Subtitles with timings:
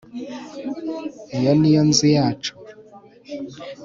[1.37, 2.53] iyo ni yo nzu yacu